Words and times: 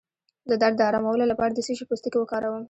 د 0.49 0.51
درد 0.61 0.75
د 0.77 0.81
ارامولو 0.89 1.29
لپاره 1.31 1.51
د 1.53 1.59
څه 1.65 1.71
شي 1.77 1.85
پوستکی 1.89 2.17
وکاروم؟ 2.19 2.59